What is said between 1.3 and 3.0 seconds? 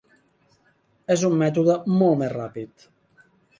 mètode molt més ràpid.